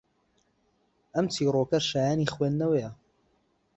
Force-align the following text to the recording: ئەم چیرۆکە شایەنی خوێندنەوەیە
ئەم 1.13 1.25
چیرۆکە 1.33 1.79
شایەنی 1.89 2.31
خوێندنەوەیە 2.33 2.89